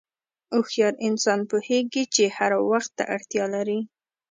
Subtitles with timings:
[0.55, 3.79] هوښیار انسان پوهېږي چې هر څه وخت ته اړتیا لري.